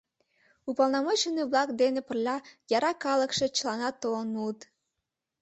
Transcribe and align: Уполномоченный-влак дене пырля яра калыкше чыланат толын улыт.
Уполномоченный-влак 0.69 1.69
дене 1.81 2.01
пырля 2.07 2.37
яра 2.75 2.91
калыкше 3.03 3.45
чыланат 3.55 3.95
толын 4.01 4.29
улыт. 4.41 4.61